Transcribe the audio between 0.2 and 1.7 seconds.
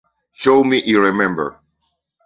Show me, I remember.